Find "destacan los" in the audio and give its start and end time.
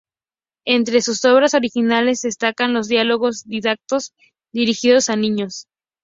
2.23-2.87